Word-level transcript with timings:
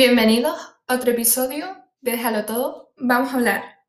Bienvenidos 0.00 0.58
a 0.86 0.94
otro 0.94 1.10
episodio 1.10 1.76
de 2.00 2.12
Déjalo 2.12 2.46
Todo. 2.46 2.94
Vamos 2.96 3.34
a 3.34 3.36
hablar. 3.36 3.80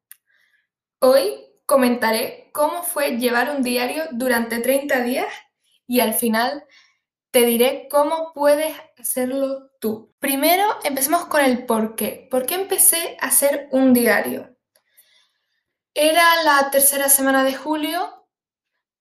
Hoy 1.00 1.32
comentaré 1.66 2.50
cómo 2.52 2.84
fue 2.84 3.12
llevar 3.12 3.56
un 3.56 3.64
diario 3.64 4.04
durante 4.12 4.60
30 4.60 5.04
días 5.04 5.34
y 5.88 6.02
al 6.02 6.14
final 6.14 6.66
te 7.32 7.46
diré 7.46 7.88
cómo 7.90 8.34
puedes 8.34 8.76
hacerlo 9.00 9.70
tú. 9.80 10.14
Primero 10.20 10.66
empecemos 10.84 11.28
con 11.28 11.46
el 11.46 11.66
por 11.66 11.96
qué. 11.96 12.28
¿Por 12.30 12.46
qué 12.46 12.56
empecé 12.56 13.16
a 13.22 13.28
hacer 13.28 13.70
un 13.72 13.94
diario? 13.94 14.58
Era 15.94 16.44
la 16.44 16.72
tercera 16.72 17.08
semana 17.08 17.46
de 17.46 17.56
julio 17.56 18.28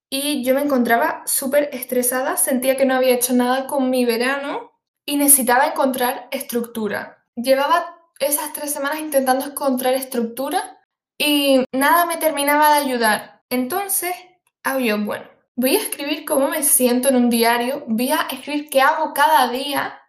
y 0.08 0.44
yo 0.44 0.54
me 0.54 0.62
encontraba 0.62 1.24
súper 1.26 1.70
estresada, 1.72 2.36
sentía 2.36 2.76
que 2.76 2.84
no 2.84 2.94
había 2.94 3.16
hecho 3.16 3.32
nada 3.32 3.66
con 3.66 3.90
mi 3.90 4.04
verano 4.04 4.69
y 5.10 5.16
necesitaba 5.16 5.66
encontrar 5.66 6.28
estructura. 6.30 7.26
Llevaba 7.34 7.98
esas 8.20 8.52
tres 8.52 8.72
semanas 8.72 9.00
intentando 9.00 9.44
encontrar 9.44 9.94
estructura 9.94 10.78
y 11.18 11.64
nada 11.72 12.06
me 12.06 12.16
terminaba 12.16 12.70
de 12.70 12.86
ayudar. 12.86 13.42
Entonces, 13.50 14.14
había, 14.62 14.94
bueno, 14.94 15.28
voy 15.56 15.74
a 15.74 15.80
escribir 15.80 16.24
cómo 16.24 16.46
me 16.46 16.62
siento 16.62 17.08
en 17.08 17.16
un 17.16 17.28
diario, 17.28 17.82
voy 17.88 18.12
a 18.12 18.28
escribir 18.30 18.70
qué 18.70 18.82
hago 18.82 19.12
cada 19.12 19.48
día 19.48 20.00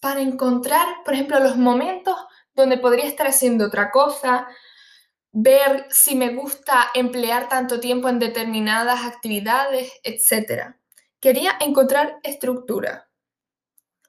para 0.00 0.22
encontrar, 0.22 0.86
por 1.04 1.12
ejemplo, 1.12 1.40
los 1.40 1.58
momentos 1.58 2.16
donde 2.54 2.78
podría 2.78 3.04
estar 3.04 3.26
haciendo 3.26 3.66
otra 3.66 3.90
cosa, 3.90 4.48
ver 5.30 5.88
si 5.90 6.14
me 6.14 6.34
gusta 6.34 6.88
emplear 6.94 7.50
tanto 7.50 7.80
tiempo 7.80 8.08
en 8.08 8.18
determinadas 8.18 9.04
actividades, 9.04 9.92
etc. 10.04 10.74
Quería 11.20 11.52
encontrar 11.60 12.18
estructura. 12.22 13.07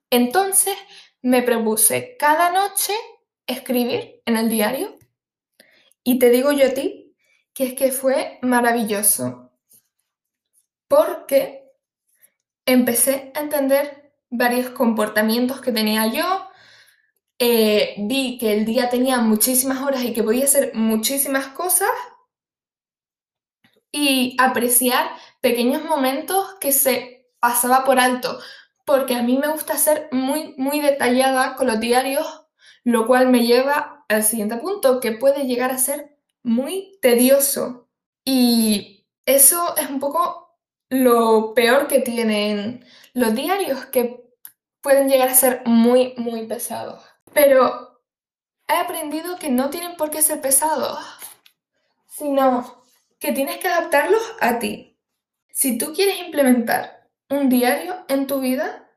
Entonces 0.10 0.76
me 1.22 1.44
propuse 1.44 2.16
cada 2.18 2.52
noche 2.52 2.94
escribir 3.48 4.22
en 4.26 4.38
el 4.38 4.50
diario. 4.50 4.98
Y 6.04 6.20
te 6.20 6.30
digo 6.30 6.52
yo 6.52 6.68
a 6.68 6.74
ti 6.74 7.16
que 7.54 7.66
es 7.66 7.74
que 7.74 7.92
fue 7.92 8.40
maravilloso 8.42 9.52
porque 10.88 11.70
empecé 12.66 13.32
a 13.36 13.42
entender 13.42 14.14
varios 14.30 14.70
comportamientos 14.72 15.62
que 15.62 15.72
tenía 15.72 16.08
yo, 16.08 16.50
eh, 17.38 17.96
vi 18.00 18.38
que 18.38 18.54
el 18.54 18.66
día 18.66 18.90
tenía 18.90 19.20
muchísimas 19.20 19.82
horas 19.82 20.04
y 20.04 20.14
que 20.14 20.24
podía 20.24 20.46
hacer 20.46 20.74
muchísimas 20.74 21.48
cosas 21.48 21.90
y 23.92 24.36
apreciar 24.40 25.10
pequeños 25.42 25.84
momentos 25.84 26.56
que 26.60 26.72
se 26.72 27.32
pasaba 27.40 27.84
por 27.84 28.00
alto 28.00 28.40
porque 28.90 29.14
a 29.14 29.22
mí 29.22 29.38
me 29.38 29.50
gusta 29.50 29.78
ser 29.78 30.10
muy, 30.12 30.56
muy 30.58 30.80
detallada 30.80 31.56
con 31.56 31.68
los 31.68 31.80
diarios, 31.80 32.48
lo 32.84 33.06
cual 33.06 33.30
me 33.30 33.46
lleva 33.46 34.04
al 34.10 34.24
siguiente 34.24 34.58
punto, 34.58 35.00
que 35.00 35.12
puede 35.12 35.46
llegar 35.46 35.70
a 35.70 35.78
ser 35.78 36.18
muy 36.42 36.98
tedioso. 37.00 37.88
Y 38.26 39.06
eso 39.28 39.76
es 39.78 39.88
un 39.92 40.00
poco 40.00 40.58
lo 40.90 41.54
peor 41.54 41.88
que 41.88 42.00
tienen 42.00 42.84
los 43.14 43.36
diarios, 43.36 43.86
que 43.86 44.24
pueden 44.82 45.08
llegar 45.08 45.30
a 45.30 45.36
ser 45.36 45.62
muy, 45.68 46.16
muy 46.18 46.48
pesados. 46.48 47.04
Pero 47.32 48.02
he 48.68 48.74
aprendido 48.74 49.38
que 49.38 49.52
no 49.52 49.70
tienen 49.70 49.98
por 49.98 50.10
qué 50.10 50.24
ser 50.24 50.42
pesados, 50.42 50.98
sino 52.08 52.82
que 53.20 53.34
tienes 53.34 53.60
que 53.60 53.68
adaptarlos 53.68 54.24
a 54.42 54.58
ti. 54.58 54.98
Si 55.52 55.78
tú 55.78 55.94
quieres 55.94 56.20
implementar 56.22 56.99
un 57.30 57.50
diario 57.50 58.06
en 58.08 58.28
tu 58.28 58.40
vida, 58.40 58.90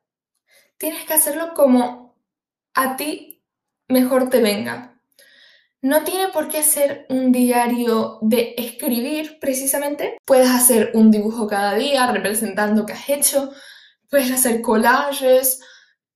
tienes 0.78 1.05
que 1.05 1.14
hacerlo 1.14 1.55
como 1.55 2.16
a 2.75 2.97
ti 2.97 3.44
mejor 3.88 4.30
te 4.30 4.41
venga. 4.41 5.00
No 5.83 6.05
tiene 6.05 6.28
por 6.28 6.48
qué 6.48 6.62
ser 6.62 7.06
un 7.09 7.32
diario 7.32 8.19
de 8.22 8.54
escribir 8.56 9.38
precisamente. 9.41 10.16
Puedes 10.25 10.48
hacer 10.48 10.93
un 10.94 11.10
dibujo 11.10 11.48
cada 11.48 11.75
día 11.75 12.10
representando 12.10 12.87
qué 12.87 12.93
has 12.93 13.09
hecho. 13.09 13.53
Puedes 14.09 14.31
hacer 14.31 14.62
collages. 14.62 15.60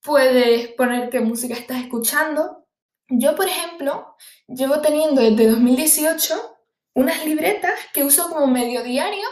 Puedes 0.02 0.68
poner 0.68 1.10
qué 1.10 1.18
música 1.20 1.54
estás 1.54 1.78
escuchando. 1.78 2.64
Yo, 3.08 3.34
por 3.34 3.48
ejemplo, 3.48 4.16
llevo 4.46 4.80
teniendo 4.80 5.20
desde 5.20 5.48
2018 5.48 6.58
unas 6.94 7.24
libretas 7.24 7.74
que 7.92 8.04
uso 8.04 8.28
como 8.28 8.46
medio 8.46 8.84
diario 8.84 9.26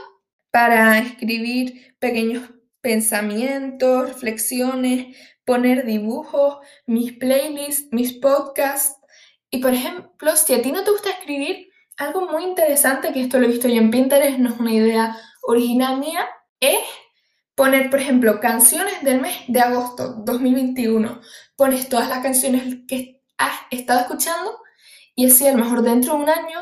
para 0.51 0.99
escribir 0.99 1.97
pequeños 2.01 2.51
pensamientos, 2.85 4.09
reflexiones, 4.09 5.17
poner 5.45 5.85
dibujos, 5.85 6.59
mis 6.87 7.15
playlists, 7.15 7.89
mis 7.91 8.13
podcasts. 8.13 9.01
Y 9.51 9.59
por 9.59 9.73
ejemplo, 9.73 10.37
si 10.37 10.53
a 10.55 10.63
ti 10.63 10.71
no 10.71 10.85
te 10.85 10.91
gusta 10.91 11.11
escribir, 11.11 11.71
algo 11.97 12.29
muy 12.31 12.45
interesante, 12.45 13.13
que 13.13 13.23
esto 13.23 13.39
lo 13.39 13.47
he 13.47 13.51
visto 13.51 13.69
yo 13.69 13.81
en 13.81 13.91
Pinterest, 13.91 14.39
no 14.39 14.51
es 14.51 14.61
una 14.61 14.73
idea 14.73 15.17
original 15.43 15.99
mía, 15.99 16.29
es 16.61 16.79
poner, 17.55 17.89
por 17.89 18.01
ejemplo, 18.01 18.39
canciones 18.41 19.03
del 19.03 19.21
mes 19.21 19.35
de 19.49 19.61
agosto 19.61 20.17
2021. 20.25 21.21
Pones 21.57 21.89
todas 21.89 22.09
las 22.09 22.21
canciones 22.21 22.81
que 22.87 23.23
has 23.39 23.61
estado 23.71 24.01
escuchando 24.01 24.59
y 25.15 25.27
así 25.27 25.47
a 25.47 25.53
lo 25.53 25.65
mejor 25.65 25.83
dentro 25.83 26.15
de 26.15 26.23
un 26.23 26.29
año 26.29 26.59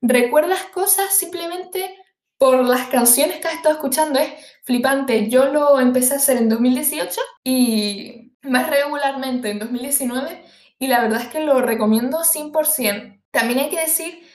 recuerdas 0.00 0.62
cosas 0.72 1.12
simplemente 1.14 1.94
por 2.38 2.64
las 2.64 2.88
canciones 2.88 3.38
que 3.38 3.48
has 3.48 3.54
estado 3.54 3.74
escuchando. 3.74 4.18
Es 4.18 4.32
flipante. 4.64 5.28
Yo 5.28 5.46
lo 5.46 5.80
empecé 5.80 6.14
a 6.14 6.16
hacer 6.18 6.36
en 6.38 6.48
2018 6.48 7.20
y 7.44 8.32
más 8.42 8.70
regularmente 8.70 9.50
en 9.50 9.58
2019 9.58 10.44
y 10.78 10.86
la 10.88 11.00
verdad 11.00 11.22
es 11.22 11.28
que 11.28 11.40
lo 11.40 11.60
recomiendo 11.62 12.22
100%. 12.24 13.22
También 13.30 13.60
hay 13.60 13.70
que 13.70 13.80
decir 13.80 14.26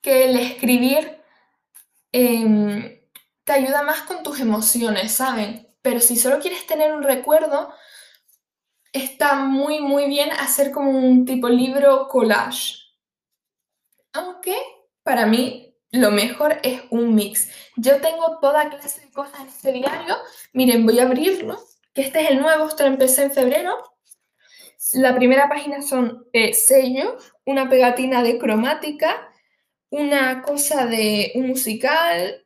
que 0.00 0.26
el 0.26 0.36
escribir 0.38 1.20
em, 2.12 3.00
te 3.44 3.52
ayuda 3.52 3.82
más 3.82 4.02
con 4.02 4.22
tus 4.22 4.40
emociones, 4.40 5.12
¿saben? 5.12 5.68
Pero 5.82 6.00
si 6.00 6.16
solo 6.16 6.38
quieres 6.40 6.66
tener 6.66 6.92
un 6.92 7.02
recuerdo, 7.02 7.72
está 8.92 9.36
muy, 9.36 9.80
muy 9.80 10.06
bien 10.06 10.30
hacer 10.32 10.70
como 10.70 10.90
un 10.90 11.24
tipo 11.24 11.48
libro 11.48 12.08
collage. 12.08 12.74
Aunque 14.12 14.56
para 15.02 15.26
mí 15.26 15.67
lo 15.90 16.10
mejor 16.10 16.58
es 16.62 16.82
un 16.90 17.14
mix. 17.14 17.48
Yo 17.76 18.00
tengo 18.00 18.38
toda 18.40 18.68
clase 18.68 19.00
de 19.02 19.10
cosas 19.10 19.40
en 19.40 19.48
este 19.48 19.72
diario. 19.72 20.16
Miren, 20.52 20.84
voy 20.84 20.98
a 20.98 21.04
abrirlo, 21.04 21.58
que 21.94 22.02
este 22.02 22.20
es 22.22 22.30
el 22.30 22.40
nuevo, 22.40 22.68
esto 22.68 22.84
empecé 22.84 23.24
en 23.24 23.32
febrero. 23.32 23.76
La 24.94 25.14
primera 25.14 25.48
página 25.48 25.82
son 25.82 26.26
eh, 26.32 26.54
sellos, 26.54 27.32
una 27.44 27.68
pegatina 27.68 28.22
de 28.22 28.38
cromática, 28.38 29.30
una 29.90 30.42
cosa 30.42 30.86
de 30.86 31.32
un 31.34 31.48
musical. 31.48 32.44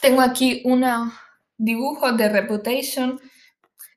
Tengo 0.00 0.20
aquí 0.20 0.62
unos 0.64 1.12
dibujos 1.56 2.16
de 2.16 2.28
Reputation. 2.28 3.20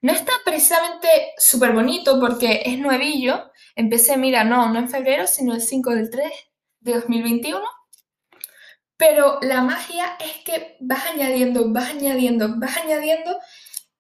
No 0.02 0.14
está 0.14 0.34
precisamente 0.44 1.08
súper 1.38 1.74
bonito 1.74 2.20
porque 2.20 2.62
es 2.66 2.78
nuevillo. 2.78 3.52
Empecé, 3.76 4.18
mira, 4.18 4.44
no, 4.44 4.72
no 4.72 4.80
en 4.80 4.90
febrero, 4.90 5.26
sino 5.26 5.56
el 5.56 5.62
5 5.62 5.90
del 5.96 6.10
3 6.12 6.32
de 6.82 6.94
2021 6.94 7.60
pero 8.98 9.40
la 9.42 9.62
magia 9.62 10.18
es 10.20 10.44
que 10.44 10.78
vas 10.80 11.06
añadiendo, 11.08 11.72
vas 11.72 11.90
añadiendo, 11.92 12.56
vas 12.58 12.78
añadiendo. 12.78 13.38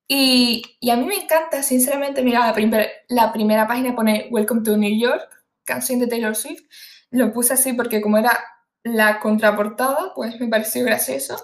Y, 0.07 0.63
a 0.89 0.95
mí 0.95 1.05
me 1.05 1.15
encanta, 1.15 1.63
sinceramente, 1.63 2.21
mira, 2.21 2.53
la, 2.53 2.87
la 3.09 3.33
primera 3.33 3.67
página 3.67 3.95
pone 3.95 4.27
Welcome 4.31 4.61
to 4.63 4.77
New 4.77 4.99
York, 4.99 5.27
canción 5.63 5.99
de 5.99 6.07
Taylor 6.07 6.35
Swift. 6.35 6.63
Lo 7.09 7.33
puse 7.33 7.53
así 7.53 7.73
porque 7.73 8.01
como 8.01 8.17
era 8.17 8.43
la 8.83 9.19
contraportada, 9.19 10.13
pues 10.13 10.39
me 10.39 10.47
pareció 10.47 10.85
gracioso. 10.85 11.35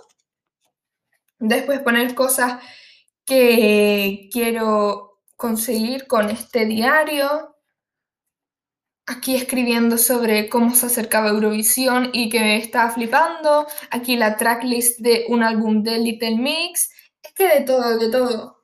Después 1.40 1.80
poner 1.80 2.14
cosas 2.14 2.62
que 3.26 4.30
quiero 4.32 5.20
conseguir 5.36 6.06
con 6.06 6.30
este 6.30 6.66
diario 6.66 7.51
aquí 9.06 9.36
escribiendo 9.36 9.98
sobre 9.98 10.50
cómo 10.50 10.76
se 10.76 10.86
acercaba 10.86 11.30
Eurovisión 11.30 12.10
y 12.14 12.30
que 12.30 12.40
me 12.40 12.58
estaba 12.58 12.92
flipando. 12.92 13.68
Aquí 13.90 14.16
la 14.16 14.38
tracklist 14.38 15.00
de 15.00 15.26
un 15.30 15.44
álbum 15.44 15.84
de 15.84 15.98
Little 16.00 16.38
Mix. 16.38 16.92
Es 17.22 17.34
que 17.34 17.48
de 17.48 17.62
todo, 17.62 17.98
de 17.98 18.10
todo. 18.10 18.64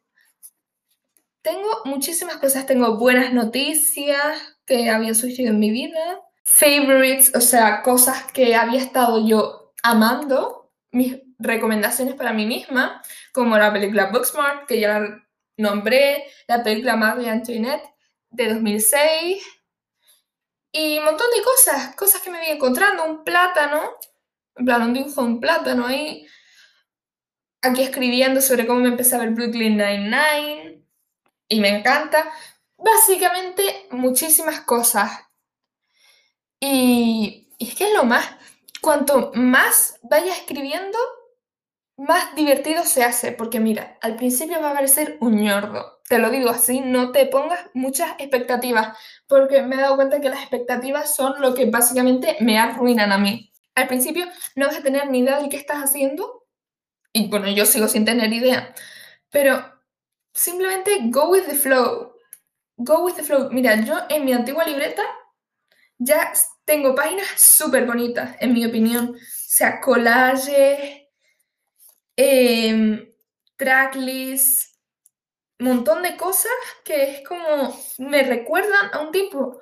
Tengo 1.41 1.69
muchísimas 1.85 2.37
cosas. 2.37 2.65
Tengo 2.65 2.97
buenas 2.97 3.33
noticias 3.33 4.57
que 4.65 4.89
habían 4.89 5.15
surgido 5.15 5.51
en 5.51 5.59
mi 5.59 5.71
vida. 5.71 6.21
Favorites, 6.43 7.33
o 7.35 7.41
sea, 7.41 7.81
cosas 7.81 8.31
que 8.31 8.55
había 8.55 8.79
estado 8.79 9.25
yo 9.25 9.73
amando. 9.83 10.71
Mis 10.91 11.17
recomendaciones 11.37 12.15
para 12.15 12.33
mí 12.33 12.45
misma, 12.45 13.01
como 13.31 13.57
la 13.57 13.71
película 13.71 14.09
Booksmart, 14.11 14.65
que 14.65 14.79
ya 14.79 14.99
la 14.99 15.23
nombré, 15.57 16.23
la 16.47 16.63
película 16.63 16.95
Marie 16.95 17.29
Antoinette 17.29 17.83
de 18.29 18.53
2006 18.53 19.56
y 20.77 20.99
un 20.99 21.05
montón 21.05 21.27
de 21.35 21.43
cosas, 21.43 21.95
cosas 21.95 22.21
que 22.21 22.29
me 22.29 22.39
vi 22.39 22.47
encontrando, 22.47 23.03
un 23.03 23.23
plátano, 23.23 23.95
en 24.55 24.65
plan, 24.65 24.83
un 24.83 24.93
dibujo 24.93 25.21
de 25.21 25.27
un 25.27 25.39
plátano 25.39 25.87
ahí, 25.87 26.27
aquí 27.61 27.81
escribiendo 27.81 28.41
sobre 28.41 28.67
cómo 28.67 28.81
me 28.81 28.89
empecé 28.89 29.15
a 29.15 29.19
ver 29.19 29.31
Brooklyn 29.31 29.77
Nine-Nine, 29.77 30.83
y 31.49 31.59
me 31.59 31.69
encanta. 31.69 32.31
básicamente 32.77 33.87
muchísimas 33.91 34.61
cosas. 34.61 35.11
Y, 36.59 37.49
y 37.57 37.69
es 37.69 37.75
que 37.75 37.87
es 37.87 37.93
lo 37.93 38.03
más, 38.03 38.25
cuanto 38.81 39.31
más 39.33 39.99
vaya 40.03 40.33
escribiendo, 40.33 40.97
más 41.97 42.35
divertido 42.35 42.83
se 42.83 43.03
hace, 43.03 43.31
porque 43.31 43.59
mira, 43.59 43.97
al 44.01 44.15
principio 44.15 44.61
va 44.61 44.71
a 44.71 44.75
parecer 44.75 45.17
un 45.19 45.41
ñordo, 45.41 45.99
te 46.07 46.19
lo 46.19 46.29
digo 46.29 46.49
así, 46.49 46.79
no 46.79 47.11
te 47.11 47.25
pongas 47.25 47.59
muchas 47.73 48.11
expectativas, 48.19 48.97
porque 49.27 49.63
me 49.63 49.75
he 49.75 49.81
dado 49.81 49.95
cuenta 49.95 50.21
que 50.21 50.29
las 50.29 50.39
expectativas 50.39 51.15
son 51.15 51.41
lo 51.41 51.53
que 51.53 51.65
básicamente 51.65 52.37
me 52.39 52.59
arruinan 52.59 53.11
a 53.11 53.17
mí. 53.17 53.51
Al 53.75 53.87
principio 53.87 54.25
no 54.55 54.67
vas 54.67 54.77
a 54.77 54.83
tener 54.83 55.09
ni 55.09 55.19
idea 55.19 55.41
de 55.41 55.49
qué 55.49 55.57
estás 55.57 55.83
haciendo, 55.83 56.45
y 57.13 57.27
bueno, 57.29 57.47
yo 57.49 57.65
sigo 57.65 57.87
sin 57.87 58.05
tener 58.05 58.31
idea, 58.31 58.73
pero 59.29 59.63
simplemente 60.33 60.99
go 61.05 61.29
with 61.29 61.45
the 61.45 61.55
flow. 61.55 62.13
Go 62.77 63.03
with 63.03 63.15
the 63.15 63.23
flow. 63.23 63.49
Mira, 63.49 63.75
yo 63.83 63.97
en 64.07 64.23
mi 64.23 64.33
antigua 64.33 64.63
libreta 64.63 65.01
ya 65.97 66.31
tengo 66.63 66.93
páginas 66.93 67.27
súper 67.35 67.87
bonitas, 67.87 68.35
en 68.39 68.53
mi 68.53 68.63
opinión. 68.65 69.15
O 69.15 69.19
sea, 69.19 69.81
collages, 69.81 70.96
eh, 72.17 73.13
tracklist, 73.55 74.75
montón 75.59 76.03
de 76.03 76.17
cosas 76.17 76.51
que 76.83 77.11
es 77.11 77.27
como 77.27 77.75
me 77.99 78.23
recuerdan 78.23 78.89
a 78.93 78.99
un 78.99 79.11
tipo. 79.11 79.59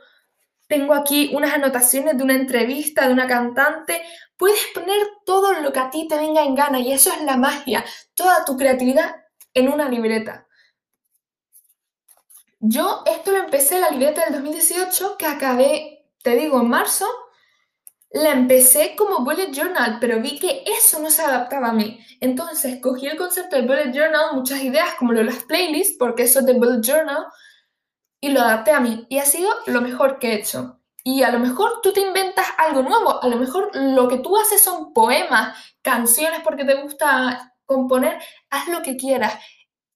Tengo 0.68 0.94
aquí 0.94 1.32
unas 1.34 1.54
anotaciones 1.54 2.18
de 2.18 2.24
una 2.24 2.34
entrevista 2.34 3.08
de 3.08 3.14
una 3.14 3.28
cantante. 3.28 4.02
Puedes 4.36 4.66
poner 4.74 4.98
todo 5.26 5.54
lo 5.54 5.72
que 5.72 5.80
a 5.80 5.90
ti 5.90 6.08
te 6.08 6.18
venga 6.18 6.44
en 6.44 6.56
gana 6.56 6.80
y 6.80 6.92
eso 6.92 7.12
es 7.12 7.22
la 7.22 7.38
magia, 7.38 7.86
toda 8.16 8.44
tu 8.46 8.58
creatividad 8.58 9.16
en 9.54 9.70
una 9.70 9.88
libreta. 9.88 10.48
Yo 12.60 13.04
esto 13.06 13.32
lo 13.32 13.38
empecé 13.38 13.76
en 13.76 13.82
la 13.82 13.92
libreta 13.92 14.26
del 14.26 14.34
2018 14.34 15.18
que 15.18 15.26
acabé, 15.28 16.10
te 16.24 16.36
digo, 16.36 16.60
en 16.60 16.70
marzo 16.70 17.06
la 18.16 18.32
empecé 18.32 18.96
como 18.96 19.26
bullet 19.26 19.52
journal, 19.52 19.98
pero 20.00 20.22
vi 20.22 20.40
que 20.40 20.64
eso 20.66 21.00
no 21.00 21.10
se 21.10 21.22
adaptaba 21.22 21.68
a 21.68 21.74
mí. 21.74 22.00
Entonces 22.22 22.80
cogí 22.82 23.08
el 23.08 23.18
concepto 23.18 23.58
del 23.58 23.68
bullet 23.68 23.92
journal, 23.92 24.34
muchas 24.34 24.64
ideas 24.64 24.96
como 24.98 25.12
lo 25.12 25.22
las 25.22 25.44
playlists, 25.44 25.98
porque 26.00 26.24
eso 26.24 26.40
es 26.40 26.46
de 26.46 26.54
bullet 26.54 26.82
journal, 26.82 27.26
y 28.22 28.30
lo 28.30 28.40
adapté 28.40 28.72
a 28.72 28.80
mí. 28.80 29.06
Y 29.10 29.20
ha 29.20 29.26
sido 29.26 29.50
lo 29.68 29.82
mejor 29.82 30.18
que 30.18 30.30
he 30.30 30.36
hecho. 30.36 30.80
Y 31.04 31.24
a 31.24 31.32
lo 31.32 31.40
mejor 31.40 31.82
tú 31.84 31.92
te 31.92 32.00
inventas 32.00 32.48
algo 32.58 32.84
nuevo, 32.84 33.22
a 33.22 33.28
lo 33.28 33.36
mejor 33.36 33.70
lo 33.74 34.08
que 34.08 34.20
tú 34.20 34.38
haces 34.38 34.62
son 34.62 34.94
poemas, 34.94 35.58
canciones 35.82 36.40
porque 36.42 36.64
te 36.64 36.82
gusta 36.82 37.54
componer, 37.66 38.18
haz 38.50 38.70
lo 38.70 38.82
que 38.82 38.96
quieras. 38.96 39.34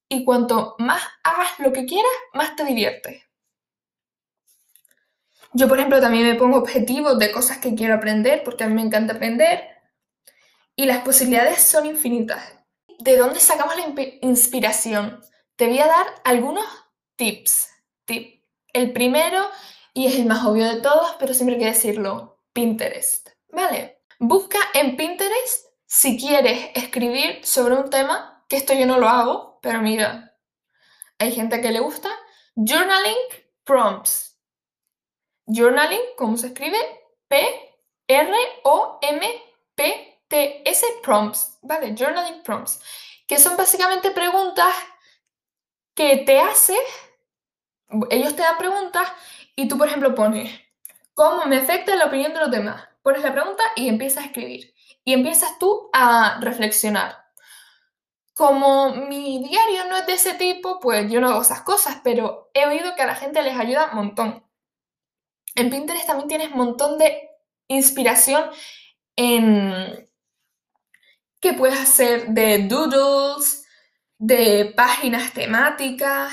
Y 0.10 0.25
cuanto 0.25 0.75
más 0.77 1.01
hagas 1.24 1.57
lo 1.60 1.71
que 1.71 1.86
quieras, 1.86 2.12
más 2.33 2.54
te 2.57 2.66
diviertes. 2.66 3.29
Yo, 5.54 5.68
por 5.68 5.80
ejemplo, 5.80 6.00
también 6.00 6.28
me 6.28 6.36
pongo 6.36 6.57
objetivos 6.57 7.18
de 7.18 7.31
cosas 7.31 7.57
que 7.57 7.74
quiero 7.74 7.96
aprender 7.96 8.44
porque 8.44 8.63
a 8.63 8.68
mí 8.68 8.75
me 8.75 8.81
encanta 8.81 9.13
aprender 9.13 9.68
y 10.75 10.86
las 10.86 11.00
posibilidades 11.00 11.62
son 11.62 11.86
infinitas. 11.86 12.42
¿De 13.00 13.18
dónde 13.18 13.40
sacamos 13.40 13.75
la 13.75 13.94
inspiración? 14.22 15.22
Te 15.56 15.68
voy 15.68 15.80
a 15.80 15.88
dar 15.88 16.06
algunos 16.24 16.66
tips. 17.16 17.69
Tip. 18.06 18.44
El 18.72 18.94
primero, 18.94 19.44
y 19.94 20.06
es 20.06 20.16
el 20.16 20.25
más 20.25 20.46
obvio 20.46 20.66
de 20.68 20.81
todos, 20.81 21.16
pero 21.19 21.34
siempre 21.34 21.56
hay 21.56 21.62
que 21.62 21.68
decirlo, 21.68 22.42
Pinterest. 22.54 23.30
¿Vale? 23.52 24.04
Busca 24.19 24.60
en 24.74 24.95
Pinterest 24.95 25.66
si 25.86 26.19
quieres 26.19 26.69
escribir 26.75 27.44
sobre 27.44 27.75
un 27.75 27.90
tema, 27.90 28.45
que 28.48 28.57
esto 28.57 28.74
yo 28.74 28.86
no 28.86 29.00
lo 29.00 29.10
hago, 29.10 29.60
pero 29.62 29.81
mira, 29.81 30.38
hay 31.18 31.31
gente 31.31 31.62
que 31.62 31.72
le 31.72 31.80
gusta, 31.80 32.10
journaling 32.56 33.18
prompts 33.63 34.29
Journaling, 35.51 36.00
¿cómo 36.16 36.38
se 36.38 36.48
escribe? 36.48 36.78
P-R-O-M-P-T-S 37.28 37.66
prompts, 41.01 41.57
¿vale? 41.63 41.96
Journaling 41.98 42.44
prompts, 42.44 42.80
que 43.28 43.40
son 43.40 43.57
básicamente 43.57 44.12
preguntas 44.12 44.75
que 45.96 46.18
te 46.18 46.40
hace, 46.40 46.78
ellos 48.12 48.36
te 48.36 48.44
dan 48.44 48.60
preguntas 48.60 49.12
y 49.56 49.68
tú, 49.68 49.78
por 49.78 49.88
ejemplo, 49.88 50.13
pones, 50.13 50.51
¿cómo 51.16 51.46
me 51.46 51.57
afecta 51.57 51.95
la 51.95 52.06
opinión 52.06 52.31
de 52.34 52.40
los 52.42 52.52
demás? 52.52 52.88
Pones 53.02 53.24
la 53.24 53.34
pregunta 53.34 53.63
y 53.75 53.90
empiezas 53.90 54.24
a 54.24 54.28
escribir. 54.28 54.75
Y 55.04 55.13
empiezas 55.13 55.57
tú 55.57 55.90
a 55.94 56.40
reflexionar. 56.42 57.25
Como 58.36 58.92
mi 58.92 59.44
diario 59.44 59.86
no 59.86 59.98
es 59.98 60.06
de 60.06 60.13
ese 60.13 60.36
tipo, 60.36 60.80
pues 60.80 61.12
yo 61.12 61.19
no 61.19 61.30
hago 61.30 61.42
esas 61.42 61.63
cosas, 61.63 62.02
pero 62.04 62.52
he 62.54 62.68
oído 62.68 62.94
que 62.95 63.02
a 63.02 63.07
la 63.07 63.16
gente 63.16 63.42
les 63.42 63.57
ayuda 63.57 63.90
un 63.92 63.95
montón. 63.95 64.49
En 65.60 65.70
Pinterest 65.70 66.08
también 66.08 66.30
tienes 66.30 66.52
un 66.52 66.58
montón 66.58 66.98
de 66.98 67.32
inspiración 67.68 68.50
en 69.18 70.10
qué 71.42 71.52
puedes 71.52 71.78
hacer 71.78 72.30
de 72.30 72.60
doodles, 72.60 73.66
de 74.18 74.72
páginas 74.74 75.34
temáticas. 75.34 76.32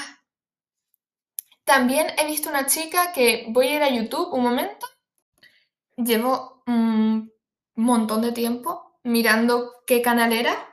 También 1.64 2.06
he 2.17 2.26
visto 2.26 2.49
una 2.49 2.67
chica 2.67 3.11
que 3.12 3.46
voy 3.49 3.67
a 3.67 3.75
ir 3.75 3.82
a 3.82 3.90
YouTube 3.90 4.32
un 4.32 4.44
momento. 4.44 4.87
Llevo 5.96 6.62
un 6.69 7.32
montón 7.75 8.22
de 8.22 8.31
tiempo 8.31 9.00
mirando 9.02 9.72
qué 9.88 10.02
canal 10.02 10.32
era, 10.32 10.72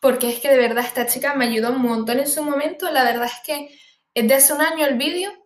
porque 0.00 0.28
es 0.28 0.40
que 0.40 0.48
de 0.48 0.58
verdad 0.58 0.84
esta 0.84 1.06
chica 1.06 1.34
me 1.34 1.44
ayudó 1.44 1.70
un 1.70 1.82
montón 1.82 2.18
en 2.18 2.26
su 2.26 2.42
momento. 2.42 2.90
La 2.90 3.04
verdad 3.04 3.26
es 3.26 3.40
que 3.46 3.78
es 4.12 4.26
de 4.26 4.34
hace 4.34 4.52
un 4.54 4.60
año 4.60 4.86
el 4.86 4.98
vídeo 4.98 5.41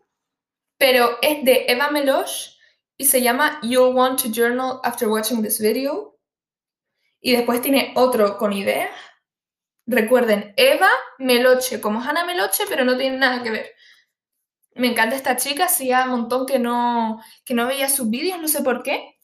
pero 0.79 1.19
es 1.23 1.45
de 1.45 1.67
Eva 1.69 1.91
Meloche 1.91 2.57
y 2.97 3.07
se 3.07 3.23
llama 3.23 3.61
You'll 3.63 3.95
Want 3.95 4.23
to 4.23 4.29
Journal 4.31 4.81
After 4.83 5.09
Watching 5.09 5.43
This 5.43 5.61
Video. 5.61 6.19
Y 7.21 7.33
después 7.33 7.61
tiene 7.61 7.93
otro 7.97 8.37
con 8.39 8.53
ideas. 8.53 8.91
Recuerden, 9.87 10.53
Eva 10.57 10.91
Meloche, 11.19 11.81
como 11.81 12.01
Hannah 12.01 12.25
Meloche, 12.25 12.65
pero 12.69 12.85
no 12.85 12.97
tiene 12.97 13.19
nada 13.19 13.43
que 13.43 13.51
ver. 13.51 13.75
Me 14.75 14.89
encanta 14.89 15.17
esta 15.17 15.37
chica, 15.37 15.67
hacía 15.67 16.05
un 16.05 16.11
montón 16.11 16.47
que 16.47 16.59
no, 16.59 17.23
que 17.45 17.55
no 17.55 17.67
veía 17.67 17.89
sus 17.89 18.11
vídeos, 18.11 18.39
no 18.41 18.49
sé 18.49 18.63
por 18.63 18.83
qué. 18.83 19.19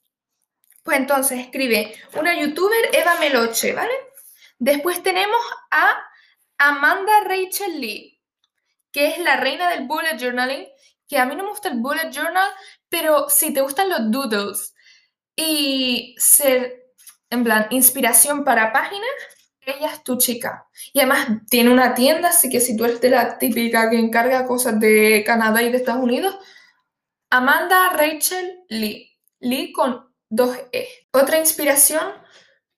Pues 0.83 0.99
entonces 0.99 1.41
escribe 1.41 1.95
una 2.19 2.39
youtuber 2.39 2.91
Eva 2.93 3.19
Meloche, 3.21 3.73
¿vale? 3.73 3.93
Después 4.59 5.03
tenemos 5.03 5.41
a 5.71 6.03
Amanda 6.59 7.13
Rachel 7.25 7.81
Lee, 7.81 8.21
que 8.91 9.09
es 9.09 9.19
la 9.19 9.37
reina 9.37 9.69
del 9.69 9.87
bullet 9.87 10.19
journaling 10.19 10.67
que 11.13 11.19
a 11.19 11.27
mí 11.27 11.37
no 11.37 11.43
me 11.43 11.51
gusta 11.51 11.69
el 11.69 11.79
bullet 11.79 12.11
journal, 12.11 12.49
pero 12.89 13.29
si 13.29 13.53
te 13.53 13.61
gustan 13.61 13.91
los 13.91 14.11
doodles 14.11 14.75
y 15.37 16.15
ser, 16.17 16.87
en 17.29 17.45
plan, 17.45 17.67
inspiración 17.69 18.45
para 18.45 18.73
páginas, 18.73 19.11
ella 19.61 19.93
es 19.93 20.03
tu 20.05 20.17
chica. 20.17 20.67
Y 20.95 21.01
además 21.01 21.29
tiene 21.51 21.69
una 21.69 21.93
tienda, 21.93 22.31
así 22.31 22.49
que 22.49 22.61
si 22.61 22.79
tú 22.79 22.87
eres 22.87 23.03
de 23.03 23.11
la 23.11 23.37
típica 23.37 23.91
que 23.91 23.99
encarga 23.99 24.47
cosas 24.47 24.81
de 24.81 25.23
Canadá 25.27 25.63
y 25.63 25.71
de 25.71 25.77
Estados 25.77 26.03
Unidos, 26.03 26.35
Amanda 27.29 27.91
Rachel 27.91 28.65
Lee. 28.71 29.13
Lee 29.39 29.71
con 29.71 30.15
dos 30.31 30.57
E. 30.73 30.89
Otra 31.13 31.39
inspiración 31.39 32.11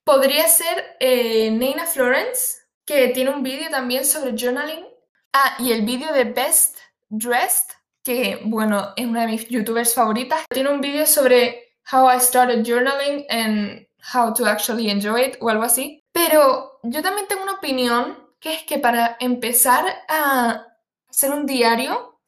podría 0.03 0.45
ser 0.49 0.97
eh, 0.99 1.51
Nina 1.51 1.85
Florence, 1.85 2.57
que 2.85 3.07
tiene 3.07 3.29
un 3.29 3.43
vídeo 3.43 3.69
también 3.69 4.03
sobre 4.03 4.37
journaling. 4.37 4.85
Ah, 5.31 5.55
y 5.59 5.71
el 5.71 5.83
vídeo 5.83 6.11
de 6.11 6.25
Best 6.25 6.75
Dressed 7.07 7.84
que, 8.05 8.39
bueno, 8.43 8.93
es 8.95 9.05
una 9.05 9.21
de 9.21 9.27
mis 9.27 9.49
youtubers 9.49 9.93
favoritas. 9.93 10.45
Tiene 10.53 10.69
un 10.69 10.79
vídeo 10.79 11.05
sobre 11.07 11.73
how 11.91 12.07
I 12.07 12.19
started 12.19 12.63
journaling 12.63 13.25
and 13.29 13.85
how 14.13 14.31
to 14.33 14.45
actually 14.45 14.89
enjoy 14.89 15.21
it 15.21 15.37
o 15.41 15.49
algo 15.49 15.63
así. 15.63 15.99
Pero 16.13 16.79
yo 16.83 17.01
también 17.01 17.27
tengo 17.27 17.43
una 17.43 17.53
opinión, 17.53 18.17
que 18.39 18.53
es 18.53 18.63
que 18.63 18.77
para 18.77 19.17
empezar 19.19 19.83
a 20.07 20.65
hacer 21.09 21.31
un 21.31 21.47
diario 21.47 22.21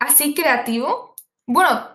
así 0.00 0.34
creativo, 0.34 1.14
bueno, 1.46 1.88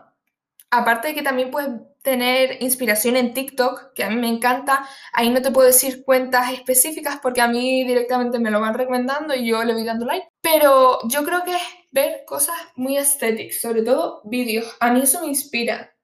aparte 0.71 1.09
de 1.09 1.15
que 1.15 1.21
también 1.21 1.51
puedes 1.51 1.69
tener 2.01 2.61
inspiración 2.63 3.17
en 3.17 3.33
TikTok, 3.33 3.93
que 3.93 4.03
a 4.03 4.09
mí 4.09 4.15
me 4.15 4.27
encanta. 4.27 4.87
Ahí 5.13 5.29
no 5.29 5.41
te 5.41 5.51
puedo 5.51 5.67
decir 5.67 6.03
cuentas 6.05 6.51
específicas 6.53 7.19
porque 7.21 7.41
a 7.41 7.47
mí 7.47 7.83
directamente 7.85 8.39
me 8.39 8.51
lo 8.51 8.61
van 8.61 8.73
recomendando 8.73 9.35
y 9.35 9.47
yo 9.47 9.63
le 9.63 9.73
voy 9.73 9.83
dando 9.83 10.05
like. 10.05 10.27
Pero 10.41 10.99
yo 11.07 11.23
creo 11.23 11.43
que 11.43 11.55
es 11.55 11.61
ver 11.91 12.23
cosas 12.25 12.55
muy 12.75 12.97
estéticas, 12.97 13.61
sobre 13.61 13.83
todo 13.83 14.21
vídeos. 14.25 14.75
A 14.79 14.91
mí 14.91 15.01
eso 15.01 15.21
me 15.21 15.27
inspira. 15.27 15.95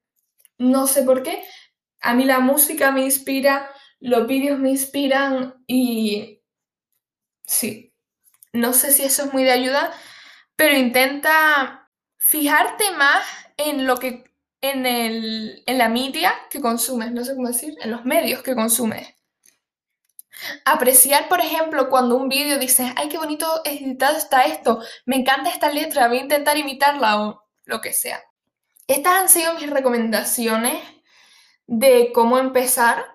No 0.58 0.88
sé 0.88 1.04
por 1.04 1.24
qué. 1.24 1.44
A 2.02 2.14
mí 2.14 2.26
la 2.26 2.40
música 2.40 2.92
me 2.92 3.02
inspira, 3.02 3.70
los 4.00 4.28
vídeos 4.28 4.60
me 4.60 4.70
inspiran 4.70 5.56
y 5.68 6.42
sí. 7.46 7.94
No 8.54 8.74
sé 8.74 8.92
si 8.92 9.04
eso 9.04 9.24
es 9.24 9.34
muy 9.34 9.44
de 9.44 9.52
ayuda, 9.52 9.92
pero 10.56 10.78
intenta 10.78 11.90
fijarte 12.18 12.92
más 12.92 13.26
en 13.58 13.86
lo 13.86 13.98
que 13.98 14.35
en, 14.66 14.86
el, 14.86 15.64
en 15.66 15.78
la 15.78 15.90
media 15.90 16.34
que 16.50 16.62
consumes, 16.62 17.12
no 17.12 17.24
sé 17.24 17.36
cómo 17.36 17.48
decir, 17.48 17.76
en 17.82 17.92
los 17.92 18.06
medios 18.06 18.42
que 18.44 18.56
consumes. 18.56 19.08
Apreciar, 20.66 21.30
por 21.30 21.40
ejemplo, 21.40 21.90
cuando 21.90 22.16
un 22.16 22.28
vídeo 22.28 22.60
dices, 22.60 22.92
ay, 22.96 23.10
qué 23.10 23.18
bonito 23.18 23.62
editado 23.64 24.18
está 24.18 24.44
esto, 24.44 24.82
me 25.06 25.16
encanta 25.16 25.50
esta 25.50 25.70
letra, 25.70 26.08
voy 26.08 26.18
a 26.18 26.22
intentar 26.22 26.58
imitarla 26.58 27.22
o 27.22 27.44
lo 27.66 27.82
que 27.82 27.94
sea. 27.94 28.22
Estas 28.88 29.14
han 29.14 29.30
sido 29.30 29.54
mis 29.56 29.70
recomendaciones 29.70 30.78
de 31.68 32.12
cómo 32.14 32.38
empezar. 32.38 33.06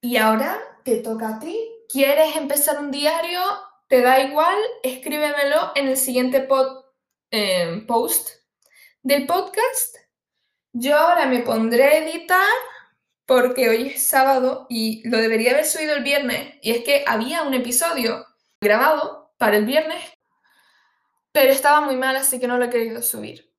Y 0.00 0.16
ahora 0.16 0.58
te 0.84 0.96
toca 0.96 1.36
a 1.36 1.38
ti. 1.38 1.56
¿Quieres 1.88 2.34
empezar 2.36 2.80
un 2.80 2.90
diario? 2.90 3.40
¿Te 3.88 4.00
da 4.00 4.20
igual? 4.20 4.56
Escríbemelo 4.82 5.72
en 5.74 5.88
el 5.88 5.96
siguiente 5.96 6.48
eh, 7.30 7.84
post 7.86 8.30
del 9.02 9.26
podcast. 9.26 9.96
Yo 10.72 10.96
ahora 10.96 11.26
me 11.26 11.40
pondré 11.40 11.84
a 11.84 11.98
editar 11.98 12.48
porque 13.26 13.68
hoy 13.68 13.88
es 13.88 14.06
sábado 14.06 14.66
y 14.70 15.06
lo 15.08 15.18
debería 15.18 15.52
haber 15.52 15.66
subido 15.66 15.94
el 15.94 16.02
viernes. 16.02 16.54
Y 16.62 16.70
es 16.72 16.84
que 16.84 17.04
había 17.06 17.42
un 17.42 17.54
episodio 17.54 18.26
grabado 18.60 19.34
para 19.36 19.56
el 19.56 19.66
viernes, 19.66 20.02
pero 21.32 21.52
estaba 21.52 21.80
muy 21.80 21.96
mal, 21.96 22.16
así 22.16 22.38
que 22.40 22.46
no 22.46 22.58
lo 22.58 22.64
he 22.64 22.70
querido 22.70 23.02
subir. 23.02 23.52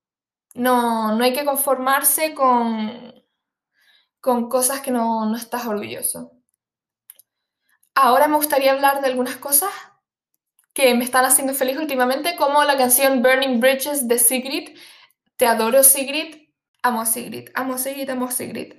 No, 0.55 1.15
no 1.15 1.23
hay 1.23 1.33
que 1.33 1.45
conformarse 1.45 2.33
con, 2.33 3.13
con 4.19 4.49
cosas 4.49 4.81
que 4.81 4.91
no, 4.91 5.25
no 5.25 5.35
estás 5.35 5.65
orgulloso. 5.65 6.31
Ahora 7.95 8.27
me 8.27 8.37
gustaría 8.37 8.71
hablar 8.71 9.01
de 9.01 9.07
algunas 9.07 9.35
cosas 9.35 9.71
que 10.73 10.93
me 10.95 11.03
están 11.03 11.25
haciendo 11.25 11.53
feliz 11.53 11.77
últimamente, 11.77 12.35
como 12.35 12.63
la 12.63 12.77
canción 12.77 13.21
Burning 13.21 13.59
Bridges 13.59 14.07
de 14.07 14.17
Sigrid. 14.17 14.77
Te 15.35 15.45
adoro 15.45 15.83
Sigrid, 15.83 16.42
amo 16.83 17.05
Sigrid, 17.05 17.49
amo 17.55 17.77
Sigrid, 17.77 18.09
amo 18.09 18.29
Sigrid. 18.29 18.73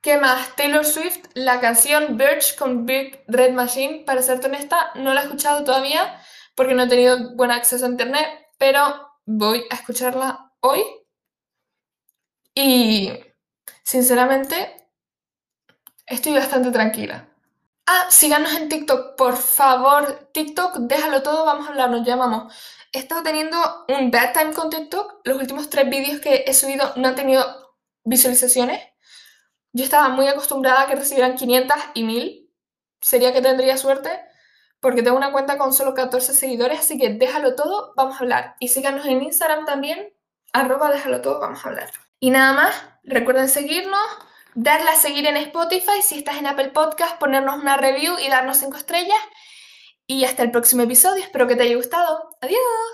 ¿Qué 0.00 0.18
más? 0.18 0.54
Taylor 0.56 0.84
Swift, 0.84 1.26
la 1.34 1.60
canción 1.60 2.16
Birch 2.16 2.56
con 2.56 2.86
Big 2.86 3.24
Red 3.28 3.52
Machine, 3.52 4.04
para 4.04 4.22
ser 4.22 4.44
honesta, 4.44 4.92
no 4.94 5.14
la 5.14 5.22
he 5.22 5.24
escuchado 5.24 5.64
todavía 5.64 6.20
porque 6.54 6.74
no 6.74 6.84
he 6.84 6.88
tenido 6.88 7.34
buen 7.34 7.50
acceso 7.50 7.84
a 7.84 7.88
internet, 7.88 8.26
pero 8.58 8.80
voy 9.26 9.64
a 9.70 9.74
escucharla 9.74 10.52
hoy. 10.60 10.82
Y 12.54 13.12
sinceramente, 13.82 14.88
estoy 16.06 16.32
bastante 16.32 16.70
tranquila. 16.70 17.28
Ah, 17.88 18.06
síganos 18.10 18.52
en 18.54 18.68
TikTok, 18.68 19.16
por 19.16 19.36
favor. 19.36 20.28
TikTok, 20.32 20.78
déjalo 20.80 21.22
todo, 21.22 21.44
vamos 21.44 21.66
a 21.66 21.70
hablar, 21.70 21.88
nos 21.88 22.04
llamamos. 22.04 22.52
He 22.92 22.98
estado 22.98 23.22
teniendo 23.22 23.56
un 23.88 24.10
bad 24.10 24.32
time 24.32 24.52
con 24.52 24.70
TikTok. 24.70 25.20
Los 25.24 25.38
últimos 25.38 25.70
tres 25.70 25.88
vídeos 25.88 26.20
que 26.20 26.44
he 26.46 26.52
subido 26.52 26.92
no 26.96 27.08
han 27.08 27.14
tenido 27.14 27.76
visualizaciones. 28.04 28.82
Yo 29.72 29.84
estaba 29.84 30.08
muy 30.08 30.26
acostumbrada 30.26 30.82
a 30.82 30.86
que 30.88 30.96
recibieran 30.96 31.36
500 31.36 31.76
y 31.94 32.04
1000. 32.04 32.50
Sería 33.00 33.32
que 33.32 33.40
tendría 33.40 33.76
suerte, 33.76 34.10
porque 34.80 35.02
tengo 35.02 35.16
una 35.16 35.30
cuenta 35.30 35.56
con 35.56 35.72
solo 35.72 35.94
14 35.94 36.32
seguidores, 36.32 36.80
así 36.80 36.98
que 36.98 37.10
déjalo 37.10 37.54
todo, 37.54 37.92
vamos 37.96 38.16
a 38.16 38.18
hablar. 38.20 38.56
Y 38.58 38.68
síganos 38.68 39.06
en 39.06 39.22
Instagram 39.22 39.64
también, 39.64 40.12
arroba 40.52 40.90
déjalo 40.90 41.20
todo, 41.20 41.38
vamos 41.38 41.64
a 41.64 41.68
hablar. 41.68 41.90
Y 42.18 42.30
nada 42.30 42.52
más, 42.52 42.74
recuerden 43.04 43.48
seguirnos, 43.48 44.00
darle 44.56 44.90
a 44.90 44.96
seguir 44.96 45.26
en 45.26 45.36
Spotify, 45.36 46.02
si 46.02 46.18
estás 46.18 46.38
en 46.38 46.46
Apple 46.46 46.70
Podcast, 46.70 47.18
ponernos 47.18 47.60
una 47.60 47.76
review 47.76 48.18
y 48.18 48.28
darnos 48.28 48.56
5 48.56 48.76
estrellas. 48.76 49.18
Y 50.06 50.24
hasta 50.24 50.42
el 50.42 50.50
próximo 50.50 50.82
episodio, 50.82 51.22
espero 51.22 51.46
que 51.46 51.56
te 51.56 51.64
haya 51.64 51.76
gustado. 51.76 52.36
Adiós. 52.40 52.86